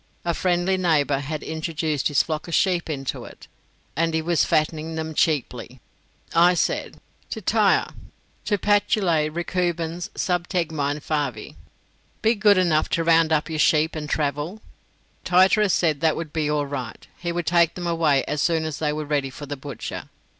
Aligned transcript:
A 0.25 0.33
friendly 0.33 0.77
neighbour 0.77 1.19
had 1.19 1.43
introduced 1.43 2.07
his 2.07 2.23
flock 2.23 2.47
of 2.47 2.55
sheep 2.55 2.89
into 2.89 3.23
it, 3.23 3.47
and 3.95 4.15
he 4.15 4.21
was 4.23 4.43
fattening 4.43 4.95
them 4.95 5.13
cheaply. 5.13 5.79
I 6.33 6.55
said, 6.55 6.99
"Tityre, 7.29 7.85
tu 8.43 8.57
patulae 8.57 9.29
recubans 9.29 10.09
sub 10.15 10.47
tegmine 10.47 11.01
fayi, 11.01 11.55
be 12.23 12.33
good 12.33 12.57
enough 12.57 12.89
to 12.89 13.03
round 13.03 13.31
up 13.31 13.47
your 13.47 13.59
sheep 13.59 13.95
and 13.95 14.09
travel." 14.09 14.63
Tityrus 15.23 15.71
said 15.71 16.01
that 16.01 16.15
would 16.15 16.33
be 16.33 16.49
all 16.49 16.65
right; 16.65 17.05
he 17.19 17.31
would 17.31 17.45
take 17.45 17.75
them 17.75 17.85
away 17.85 18.23
as 18.27 18.41
soon 18.41 18.65
as 18.65 18.79
they 18.79 18.91
were 18.91 19.05
ready 19.05 19.29
for 19.29 19.45
the 19.45 19.55
butcher. 19.55 20.09